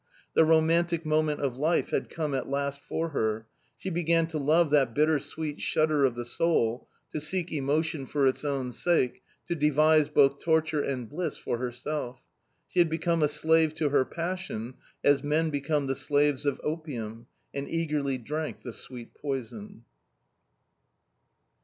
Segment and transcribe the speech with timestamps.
[0.33, 3.45] The romantic moment of life had come at last for her;
[3.77, 8.25] she began to love that bitter sweet shudder of the soul, to seek emotion for
[8.25, 12.19] its own sake, to devise both torture and bliss for herself.
[12.67, 17.27] She had become a slave to her passion, as men become the slaves of opium,
[17.53, 19.83] and eagerly drank the sweet poison.